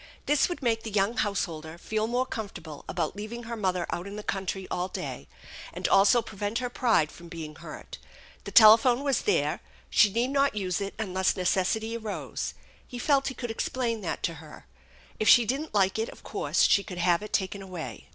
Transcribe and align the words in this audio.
This 0.25 0.49
would 0.49 0.63
make 0.63 0.81
the 0.81 0.89
young 0.89 1.15
householder 1.17 1.77
feel 1.77 2.07
more 2.07 2.25
comfortable 2.25 2.83
about 2.89 3.15
leaving 3.15 3.43
her 3.43 3.55
mother 3.55 3.85
out 3.91 4.07
in 4.07 4.15
the 4.15 4.23
country 4.23 4.67
all 4.71 4.87
day, 4.87 5.27
and 5.73 5.87
also 5.87 6.23
prevent 6.23 6.57
her 6.57 6.71
pride 6.71 7.11
from 7.11 7.27
being 7.29 7.55
hurt. 7.57 7.99
The 8.45 8.51
telephone 8.51 9.03
was 9.03 9.21
there. 9.21 9.59
She 9.91 10.11
need 10.11 10.29
not 10.29 10.55
use 10.55 10.81
it 10.81 10.95
unless 10.97 11.35
necessity 11.35 11.95
arose. 11.95 12.55
He 12.87 12.97
felt 12.97 13.27
he 13.27 13.35
could 13.35 13.51
explain 13.51 14.01
that 14.01 14.23
to 14.23 14.33
her. 14.41 14.65
If 15.19 15.29
she 15.29 15.45
didn't 15.45 15.75
like 15.75 15.99
it, 15.99 16.09
of 16.09 16.23
course 16.23 16.63
she 16.63 16.83
could 16.83 16.97
have 16.97 17.21
it 17.21 17.31
taken 17.31 17.61
away. 17.61 18.07